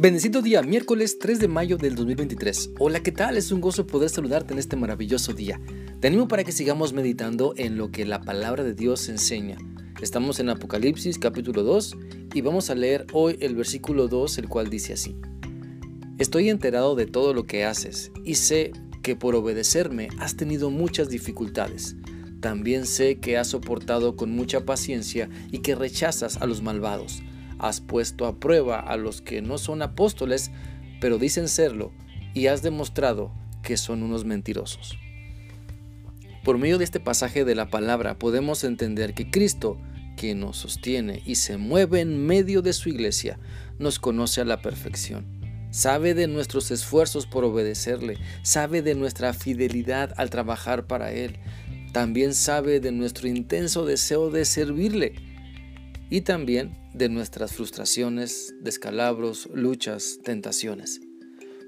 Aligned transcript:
Bendecido 0.00 0.42
día, 0.42 0.62
miércoles 0.62 1.18
3 1.18 1.40
de 1.40 1.48
mayo 1.48 1.76
del 1.76 1.96
2023. 1.96 2.70
Hola, 2.78 3.02
¿qué 3.02 3.10
tal? 3.10 3.36
Es 3.36 3.50
un 3.50 3.60
gozo 3.60 3.84
poder 3.84 4.08
saludarte 4.10 4.52
en 4.52 4.60
este 4.60 4.76
maravilloso 4.76 5.32
día. 5.32 5.60
Te 5.98 6.06
animo 6.06 6.28
para 6.28 6.44
que 6.44 6.52
sigamos 6.52 6.92
meditando 6.92 7.52
en 7.56 7.76
lo 7.76 7.90
que 7.90 8.06
la 8.06 8.20
palabra 8.20 8.62
de 8.62 8.74
Dios 8.74 9.08
enseña. 9.08 9.58
Estamos 10.00 10.38
en 10.38 10.50
Apocalipsis 10.50 11.18
capítulo 11.18 11.64
2 11.64 11.96
y 12.32 12.42
vamos 12.42 12.70
a 12.70 12.76
leer 12.76 13.08
hoy 13.12 13.38
el 13.40 13.56
versículo 13.56 14.06
2, 14.06 14.38
el 14.38 14.48
cual 14.48 14.70
dice 14.70 14.92
así. 14.92 15.16
Estoy 16.18 16.48
enterado 16.48 16.94
de 16.94 17.06
todo 17.06 17.34
lo 17.34 17.42
que 17.42 17.64
haces 17.64 18.12
y 18.24 18.36
sé 18.36 18.70
que 19.02 19.16
por 19.16 19.34
obedecerme 19.34 20.10
has 20.20 20.36
tenido 20.36 20.70
muchas 20.70 21.08
dificultades. 21.08 21.96
También 22.38 22.86
sé 22.86 23.18
que 23.18 23.36
has 23.36 23.48
soportado 23.48 24.14
con 24.14 24.30
mucha 24.30 24.64
paciencia 24.64 25.28
y 25.50 25.58
que 25.58 25.74
rechazas 25.74 26.36
a 26.36 26.46
los 26.46 26.62
malvados 26.62 27.20
has 27.58 27.80
puesto 27.80 28.26
a 28.26 28.38
prueba 28.38 28.78
a 28.78 28.96
los 28.96 29.20
que 29.20 29.42
no 29.42 29.58
son 29.58 29.82
apóstoles, 29.82 30.50
pero 31.00 31.18
dicen 31.18 31.48
serlo, 31.48 31.92
y 32.34 32.46
has 32.46 32.62
demostrado 32.62 33.32
que 33.62 33.76
son 33.76 34.02
unos 34.02 34.24
mentirosos. 34.24 34.98
Por 36.44 36.58
medio 36.58 36.78
de 36.78 36.84
este 36.84 37.00
pasaje 37.00 37.44
de 37.44 37.54
la 37.54 37.68
palabra 37.68 38.18
podemos 38.18 38.64
entender 38.64 39.14
que 39.14 39.30
Cristo, 39.30 39.78
que 40.16 40.34
nos 40.34 40.56
sostiene 40.56 41.22
y 41.26 41.34
se 41.34 41.58
mueve 41.58 42.00
en 42.00 42.26
medio 42.26 42.62
de 42.62 42.72
su 42.72 42.88
iglesia, 42.88 43.38
nos 43.78 43.98
conoce 43.98 44.40
a 44.40 44.44
la 44.44 44.62
perfección. 44.62 45.26
Sabe 45.70 46.14
de 46.14 46.26
nuestros 46.26 46.70
esfuerzos 46.70 47.26
por 47.26 47.44
obedecerle, 47.44 48.16
sabe 48.42 48.80
de 48.80 48.94
nuestra 48.94 49.34
fidelidad 49.34 50.14
al 50.16 50.30
trabajar 50.30 50.86
para 50.86 51.12
Él, 51.12 51.38
también 51.92 52.34
sabe 52.34 52.80
de 52.80 52.92
nuestro 52.92 53.28
intenso 53.28 53.84
deseo 53.84 54.30
de 54.30 54.44
servirle 54.44 55.14
y 56.10 56.22
también 56.22 56.76
de 56.98 57.08
nuestras 57.08 57.52
frustraciones, 57.52 58.54
descalabros, 58.60 59.48
luchas, 59.54 60.18
tentaciones. 60.24 61.00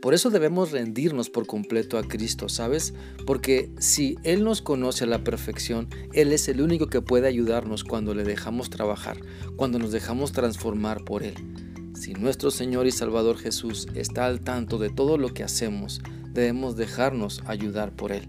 Por 0.00 0.14
eso 0.14 0.30
debemos 0.30 0.70
rendirnos 0.70 1.30
por 1.30 1.46
completo 1.46 1.98
a 1.98 2.04
Cristo, 2.04 2.48
¿sabes? 2.48 2.94
Porque 3.26 3.70
si 3.78 4.16
Él 4.22 4.44
nos 4.44 4.62
conoce 4.62 5.04
a 5.04 5.08
la 5.08 5.24
perfección, 5.24 5.88
Él 6.12 6.32
es 6.32 6.48
el 6.48 6.60
único 6.60 6.86
que 6.86 7.00
puede 7.00 7.26
ayudarnos 7.26 7.82
cuando 7.82 8.14
le 8.14 8.22
dejamos 8.22 8.70
trabajar, 8.70 9.18
cuando 9.56 9.78
nos 9.80 9.90
dejamos 9.90 10.30
transformar 10.32 11.04
por 11.04 11.24
Él. 11.24 11.34
Si 11.94 12.12
nuestro 12.12 12.50
Señor 12.50 12.86
y 12.86 12.92
Salvador 12.92 13.36
Jesús 13.36 13.88
está 13.94 14.26
al 14.26 14.40
tanto 14.42 14.78
de 14.78 14.90
todo 14.90 15.18
lo 15.18 15.34
que 15.34 15.42
hacemos, 15.42 16.00
debemos 16.30 16.76
dejarnos 16.76 17.42
ayudar 17.46 17.96
por 17.96 18.12
Él. 18.12 18.28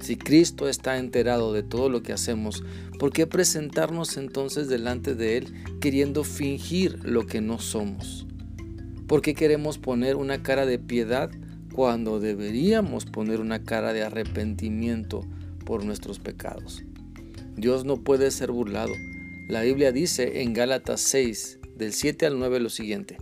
Si 0.00 0.16
Cristo 0.16 0.68
está 0.68 0.98
enterado 0.98 1.52
de 1.52 1.62
todo 1.62 1.88
lo 1.88 2.02
que 2.02 2.12
hacemos, 2.12 2.62
¿por 2.98 3.12
qué 3.12 3.26
presentarnos 3.26 4.16
entonces 4.16 4.68
delante 4.68 5.14
de 5.14 5.36
Él 5.36 5.54
queriendo 5.80 6.24
fingir 6.24 6.98
lo 7.04 7.26
que 7.26 7.40
no 7.40 7.58
somos? 7.58 8.26
¿Por 9.06 9.22
qué 9.22 9.34
queremos 9.34 9.78
poner 9.78 10.16
una 10.16 10.42
cara 10.42 10.66
de 10.66 10.78
piedad 10.78 11.30
cuando 11.72 12.20
deberíamos 12.20 13.06
poner 13.06 13.40
una 13.40 13.62
cara 13.64 13.92
de 13.92 14.02
arrepentimiento 14.02 15.26
por 15.64 15.84
nuestros 15.84 16.18
pecados? 16.18 16.84
Dios 17.56 17.84
no 17.84 18.02
puede 18.02 18.30
ser 18.30 18.50
burlado. 18.50 18.94
La 19.48 19.62
Biblia 19.62 19.92
dice 19.92 20.42
en 20.42 20.54
Gálatas 20.54 21.00
6, 21.00 21.58
del 21.76 21.92
7 21.92 22.26
al 22.26 22.38
9 22.38 22.60
lo 22.60 22.70
siguiente. 22.70 23.18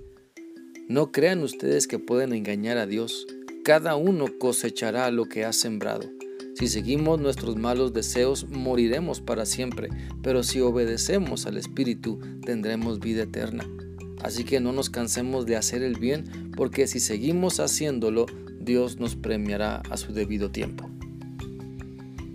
No 0.88 1.12
crean 1.12 1.42
ustedes 1.42 1.86
que 1.86 1.98
pueden 1.98 2.32
engañar 2.32 2.78
a 2.78 2.86
Dios. 2.86 3.26
Cada 3.64 3.96
uno 3.96 4.26
cosechará 4.38 5.10
lo 5.10 5.26
que 5.26 5.44
ha 5.44 5.52
sembrado. 5.52 6.17
Si 6.58 6.66
seguimos 6.66 7.20
nuestros 7.20 7.54
malos 7.54 7.92
deseos, 7.92 8.48
moriremos 8.50 9.20
para 9.20 9.46
siempre, 9.46 9.90
pero 10.22 10.42
si 10.42 10.60
obedecemos 10.60 11.46
al 11.46 11.56
Espíritu, 11.56 12.18
tendremos 12.44 12.98
vida 12.98 13.22
eterna. 13.22 13.64
Así 14.24 14.42
que 14.42 14.58
no 14.58 14.72
nos 14.72 14.90
cansemos 14.90 15.46
de 15.46 15.54
hacer 15.54 15.84
el 15.84 16.00
bien, 16.00 16.50
porque 16.56 16.88
si 16.88 16.98
seguimos 16.98 17.60
haciéndolo, 17.60 18.26
Dios 18.58 18.98
nos 18.98 19.14
premiará 19.14 19.82
a 19.88 19.96
su 19.96 20.12
debido 20.12 20.50
tiempo. 20.50 20.90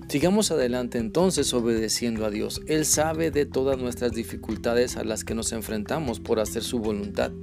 Sigamos 0.08 0.52
adelante 0.52 1.00
entonces 1.00 1.54
obedeciendo 1.54 2.26
a 2.26 2.30
Dios. 2.30 2.62
Él 2.68 2.86
sabe 2.86 3.30
de 3.30 3.46
todas 3.46 3.78
nuestras 3.78 4.14
dificultades 4.14 4.96
a 4.96 5.04
las 5.04 5.26
que 5.26 5.36
nos 5.36 5.52
enfrentamos 5.52 6.22
por 6.22 6.40
hacer 6.40 6.64
su 6.64 6.80
voluntad, 6.80 7.34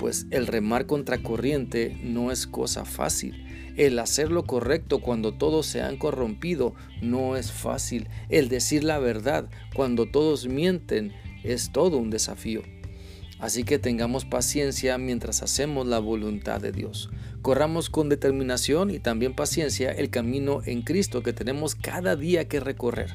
pues 0.00 0.26
el 0.32 0.48
remar 0.48 0.86
contra 0.86 1.22
corriente 1.22 1.96
no 2.02 2.32
es 2.32 2.48
cosa 2.48 2.84
fácil 2.84 3.46
el 3.76 3.98
hacer 3.98 4.30
lo 4.30 4.44
correcto 4.44 4.98
cuando 4.98 5.32
todos 5.32 5.64
se 5.64 5.80
han 5.80 5.96
corrompido 5.96 6.74
no 7.00 7.36
es 7.36 7.50
fácil. 7.50 8.08
El 8.28 8.50
decir 8.50 8.84
la 8.84 8.98
verdad 8.98 9.48
cuando 9.74 10.04
todos 10.04 10.46
mienten 10.46 11.12
es 11.44 11.72
todo 11.72 11.96
un 11.96 12.10
desafío. 12.10 12.62
Así 13.38 13.64
que 13.64 13.78
tengamos 13.78 14.26
paciencia 14.26 14.98
mientras 14.98 15.42
hacemos 15.42 15.86
la 15.86 15.98
voluntad 15.98 16.60
de 16.60 16.72
Dios. 16.72 17.08
Corramos 17.40 17.88
con 17.88 18.10
determinación 18.10 18.90
y 18.90 18.98
también 18.98 19.34
paciencia 19.34 19.90
el 19.90 20.10
camino 20.10 20.60
en 20.66 20.82
Cristo 20.82 21.22
que 21.22 21.32
tenemos 21.32 21.74
cada 21.74 22.16
día 22.16 22.48
que 22.48 22.60
recorrer. 22.60 23.14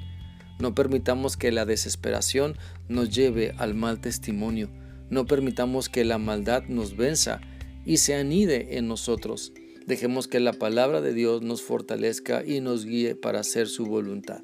No 0.57 0.74
permitamos 0.74 1.38
que 1.38 1.51
la 1.51 1.66
desesperación 1.66 2.57
nos 2.88 3.13
lleve 3.13 3.53
al 3.59 3.75
mal 3.75 4.00
testimonio. 4.00 4.69
No 5.10 5.26
permitamos 5.26 5.90
que 5.90 6.04
la 6.04 6.18
maldad 6.18 6.64
nos 6.68 6.98
venza 6.98 7.42
y 7.86 7.98
se 7.98 8.16
anide 8.16 8.78
en 8.78 8.88
nosotros. 8.88 9.54
Dejemos 9.86 10.28
que 10.28 10.40
la 10.40 10.54
palabra 10.54 11.02
de 11.02 11.14
Dios 11.14 11.44
nos 11.44 11.62
fortalezca 11.62 12.44
y 12.44 12.60
nos 12.60 12.86
guíe 12.86 13.16
para 13.16 13.42
hacer 13.42 13.68
su 13.68 13.86
voluntad. 13.86 14.42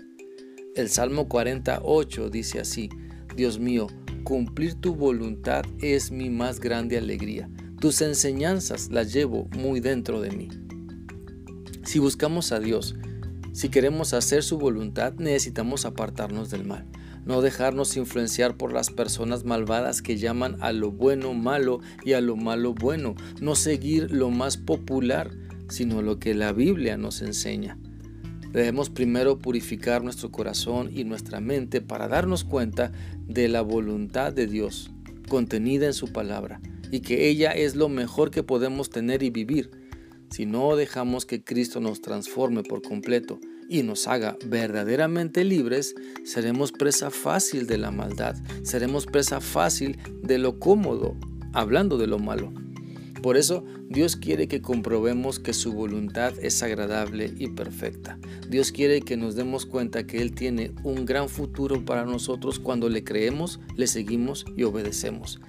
El 0.76 0.90
Salmo 0.90 1.28
48 1.28 2.30
dice 2.30 2.60
así, 2.60 2.90
Dios 3.36 3.60
mío, 3.60 3.88
cumplir 4.24 4.76
tu 4.76 4.96
voluntad 4.96 5.64
es 5.80 6.12
mi 6.12 6.30
más 6.30 6.60
grande 6.60 6.98
alegría. 6.98 7.50
Tus 7.80 8.02
enseñanzas 8.02 8.92
las 8.92 9.12
llevo 9.12 9.50
muy 9.58 9.80
dentro 9.80 10.22
de 10.22 10.32
mí. 10.32 10.50
Si 11.84 11.98
buscamos 11.98 12.52
a 12.52 12.60
Dios, 12.60 12.96
si 13.52 13.70
queremos 13.70 14.14
hacer 14.14 14.44
su 14.44 14.60
voluntad, 14.60 15.14
necesitamos 15.16 15.86
apartarnos 15.86 16.52
del 16.52 16.66
mal 16.66 16.86
no 17.26 17.42
dejarnos 17.42 17.98
influenciar 17.98 18.58
por 18.58 18.74
las 18.74 18.90
personas 18.90 19.44
malvadas 19.44 20.02
que 20.02 20.18
llaman 20.18 20.58
a 20.62 20.72
lo 20.72 20.92
bueno 20.92 21.34
malo 21.34 21.80
y 22.04 22.14
a 22.14 22.22
lo 22.22 22.36
malo 22.36 22.74
bueno, 22.74 23.16
no 23.40 23.56
seguir 23.56 24.12
lo 24.12 24.30
más 24.30 24.58
popular, 24.58 25.32
sino 25.70 26.02
lo 26.02 26.20
que 26.20 26.34
la 26.34 26.52
Biblia 26.54 26.98
nos 26.98 27.22
enseña. 27.22 27.78
Debemos 28.52 28.90
primero 28.90 29.40
purificar 29.40 30.04
nuestro 30.04 30.30
corazón 30.30 30.90
y 30.94 31.06
nuestra 31.06 31.40
mente 31.40 31.80
para 31.80 32.10
darnos 32.10 32.44
cuenta 32.44 32.92
de 33.26 33.48
la 33.48 33.62
voluntad 33.62 34.34
de 34.34 34.48
Dios 34.48 34.92
contenida 35.30 35.86
en 35.86 35.94
su 35.94 36.12
palabra 36.12 36.60
y 36.92 37.00
que 37.00 37.30
ella 37.30 37.52
es 37.52 37.76
lo 37.76 37.88
mejor 37.88 38.32
que 38.32 38.44
podemos 38.44 38.90
tener 38.90 39.24
y 39.24 39.30
vivir. 39.30 39.72
Si 40.30 40.46
no 40.46 40.76
dejamos 40.76 41.26
que 41.26 41.42
Cristo 41.44 41.80
nos 41.80 42.02
transforme 42.02 42.64
por 42.64 42.82
completo, 42.82 43.40
y 43.72 43.84
nos 43.84 44.06
haga 44.08 44.38
verdaderamente 44.46 45.46
libres, 45.46 45.96
seremos 46.26 46.74
presa 46.74 47.10
fácil 47.10 47.68
de 47.68 47.78
la 47.78 47.90
maldad, 47.90 48.36
seremos 48.64 49.06
presa 49.06 49.40
fácil 49.40 49.98
de 50.22 50.38
lo 50.38 50.60
cómodo, 50.60 51.16
hablando 51.54 51.98
de 51.98 52.08
lo 52.08 52.20
malo. 52.20 52.52
Por 53.24 53.38
eso 53.38 53.64
Dios 53.88 54.18
quiere 54.18 54.50
que 54.50 54.62
comprobemos 54.62 55.40
que 55.40 55.54
su 55.54 55.72
voluntad 55.72 56.34
es 56.42 56.62
agradable 56.64 57.34
y 57.38 57.48
perfecta. 57.50 58.18
Dios 58.50 58.74
quiere 58.74 59.02
que 59.02 59.16
nos 59.16 59.36
demos 59.36 59.66
cuenta 59.66 60.06
que 60.06 60.22
Él 60.22 60.34
tiene 60.34 60.74
un 60.84 61.06
gran 61.06 61.30
futuro 61.30 61.86
para 61.86 62.04
nosotros 62.04 62.60
cuando 62.60 62.90
le 62.90 63.06
creemos, 63.06 63.62
le 63.78 63.88
seguimos 63.88 64.46
y 64.58 64.64
obedecemos. 64.64 65.40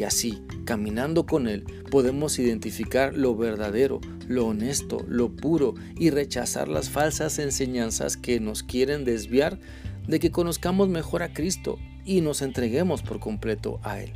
Y 0.00 0.04
así, 0.04 0.42
caminando 0.64 1.26
con 1.26 1.46
Él, 1.46 1.66
podemos 1.90 2.38
identificar 2.38 3.14
lo 3.14 3.36
verdadero, 3.36 4.00
lo 4.28 4.46
honesto, 4.46 5.04
lo 5.06 5.36
puro 5.36 5.74
y 5.94 6.08
rechazar 6.08 6.68
las 6.68 6.88
falsas 6.88 7.38
enseñanzas 7.38 8.16
que 8.16 8.40
nos 8.40 8.62
quieren 8.62 9.04
desviar 9.04 9.60
de 10.08 10.18
que 10.18 10.30
conozcamos 10.30 10.88
mejor 10.88 11.22
a 11.22 11.34
Cristo 11.34 11.78
y 12.06 12.22
nos 12.22 12.40
entreguemos 12.40 13.02
por 13.02 13.20
completo 13.20 13.78
a 13.82 14.00
Él. 14.00 14.14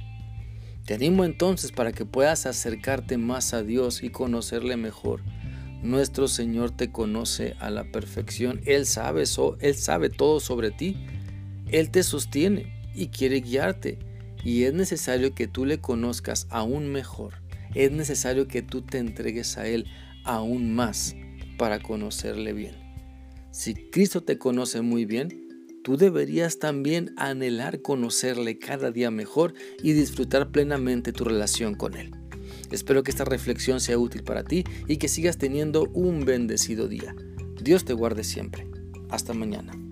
Te 0.86 0.94
animo 0.94 1.22
entonces 1.26 1.70
para 1.70 1.92
que 1.92 2.06
puedas 2.06 2.46
acercarte 2.46 3.18
más 3.18 3.52
a 3.52 3.62
Dios 3.62 4.02
y 4.02 4.08
conocerle 4.08 4.78
mejor. 4.78 5.20
Nuestro 5.82 6.28
Señor 6.28 6.70
te 6.70 6.92
conoce 6.92 7.56
a 7.60 7.68
la 7.68 7.84
perfección. 7.92 8.62
Él 8.64 8.86
sabe, 8.86 9.24
Él 9.60 9.74
sabe 9.74 10.08
todo 10.08 10.40
sobre 10.40 10.70
ti. 10.70 10.96
Él 11.68 11.90
te 11.90 12.02
sostiene 12.02 12.72
y 12.94 13.08
quiere 13.08 13.42
guiarte. 13.42 14.13
Y 14.44 14.64
es 14.64 14.74
necesario 14.74 15.34
que 15.34 15.48
tú 15.48 15.64
le 15.64 15.80
conozcas 15.80 16.46
aún 16.50 16.92
mejor 16.92 17.34
es 17.74 17.90
necesario 17.90 18.46
que 18.46 18.62
tú 18.62 18.82
te 18.82 18.98
entregues 18.98 19.58
a 19.58 19.66
Él 19.66 19.86
aún 20.24 20.74
más 20.74 21.16
para 21.58 21.80
conocerle 21.80 22.52
bien. 22.52 22.76
Si 23.50 23.74
Cristo 23.74 24.22
te 24.22 24.38
conoce 24.38 24.80
muy 24.80 25.04
bien, 25.04 25.48
tú 25.82 25.96
deberías 25.96 26.58
también 26.58 27.12
anhelar 27.16 27.82
conocerle 27.82 28.58
cada 28.58 28.90
día 28.90 29.10
mejor 29.10 29.54
y 29.82 29.92
disfrutar 29.92 30.50
plenamente 30.50 31.12
tu 31.12 31.24
relación 31.24 31.74
con 31.74 31.94
Él. 31.94 32.12
Espero 32.70 33.02
que 33.02 33.10
esta 33.10 33.24
reflexión 33.24 33.80
sea 33.80 33.98
útil 33.98 34.24
para 34.24 34.44
ti 34.44 34.64
y 34.88 34.96
que 34.96 35.08
sigas 35.08 35.38
teniendo 35.38 35.84
un 35.92 36.24
bendecido 36.24 36.88
día. 36.88 37.14
Dios 37.60 37.84
te 37.84 37.92
guarde 37.92 38.24
siempre. 38.24 38.68
Hasta 39.10 39.34
mañana. 39.34 39.83